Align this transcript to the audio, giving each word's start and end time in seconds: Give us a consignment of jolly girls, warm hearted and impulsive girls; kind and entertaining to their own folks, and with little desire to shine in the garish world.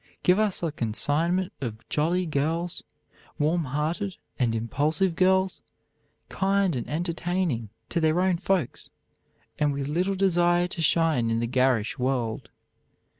Give 0.23 0.39
us 0.39 0.63
a 0.63 0.71
consignment 0.71 1.53
of 1.61 1.87
jolly 1.87 2.25
girls, 2.25 2.81
warm 3.37 3.65
hearted 3.65 4.17
and 4.39 4.55
impulsive 4.55 5.15
girls; 5.15 5.61
kind 6.27 6.75
and 6.75 6.89
entertaining 6.89 7.69
to 7.89 7.99
their 7.99 8.19
own 8.19 8.37
folks, 8.37 8.89
and 9.59 9.71
with 9.71 9.87
little 9.87 10.15
desire 10.15 10.67
to 10.69 10.81
shine 10.81 11.29
in 11.29 11.39
the 11.39 11.45
garish 11.45 11.99
world. 11.99 12.49